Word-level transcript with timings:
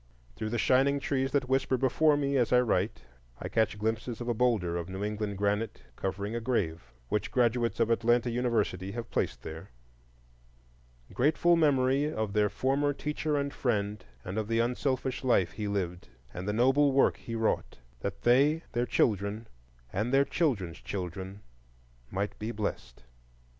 Through 0.35 0.49
the 0.49 0.57
shining 0.57 0.99
trees 0.99 1.31
that 1.31 1.47
whisper 1.47 1.77
before 1.77 2.17
me 2.17 2.35
as 2.35 2.51
I 2.51 2.59
write, 2.61 3.03
I 3.39 3.47
catch 3.47 3.77
glimpses 3.77 4.19
of 4.19 4.27
a 4.27 4.33
boulder 4.33 4.75
of 4.75 4.89
New 4.89 5.03
England 5.03 5.37
granite, 5.37 5.83
covering 5.95 6.33
a 6.35 6.39
grave, 6.41 6.91
which 7.09 7.29
graduates 7.29 7.79
of 7.79 7.91
Atlanta 7.91 8.31
University 8.31 8.93
have 8.93 9.11
placed 9.11 9.43
there,— 9.43 9.69
"IN 11.07 11.13
GRATEFUL 11.13 11.55
MEMORY 11.55 12.11
OF 12.11 12.33
THEIR 12.33 12.49
FORMER 12.49 12.93
TEACHER 12.93 13.37
AND 13.37 13.53
FRIEND 13.53 14.05
AND 14.25 14.39
OF 14.39 14.47
THE 14.47 14.57
UNSELFISH 14.59 15.23
LIFE 15.23 15.51
HE 15.51 15.67
LIVED, 15.67 16.07
AND 16.33 16.47
THE 16.47 16.53
NOBLE 16.53 16.93
WORK 16.93 17.17
HE 17.17 17.35
WROUGHT; 17.35 17.77
THAT 17.99 18.23
THEY, 18.23 18.63
THEIR 18.71 18.87
CHILDREN, 18.87 19.47
AND 19.93 20.11
THEIR 20.11 20.25
CHILDREN'S 20.25 20.81
CHILDREN 20.81 21.41
MIGHT 22.09 22.39
BE 22.39 22.49
BLESSED." 22.51 23.03